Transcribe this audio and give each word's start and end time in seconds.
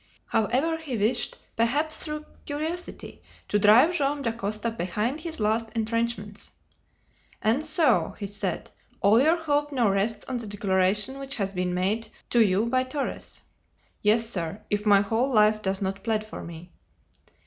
However, 0.25 0.77
he 0.77 0.97
wished, 0.97 1.37
perhaps 1.55 2.03
through 2.03 2.25
curiosity, 2.47 3.21
to 3.49 3.59
drive 3.59 3.93
Joam 3.93 4.23
Dacosta 4.23 4.71
behind 4.71 5.19
his 5.21 5.39
last 5.39 5.69
entrenchments. 5.75 6.49
"And 7.39 7.63
so," 7.63 8.15
he 8.17 8.25
said, 8.25 8.71
"all 8.99 9.21
your 9.21 9.37
hope 9.43 9.71
now 9.71 9.89
rests 9.91 10.25
on 10.25 10.39
the 10.39 10.47
declaration 10.47 11.19
which 11.19 11.35
has 11.35 11.53
been 11.53 11.75
made 11.75 12.07
to 12.31 12.43
you 12.43 12.65
by 12.65 12.83
Torres." 12.83 13.41
"Yes, 14.01 14.27
sir, 14.27 14.63
if 14.71 14.87
my 14.87 15.01
whole 15.01 15.31
life 15.31 15.61
does 15.61 15.83
not 15.83 16.03
plead 16.03 16.23
for 16.23 16.41
me." 16.43 16.71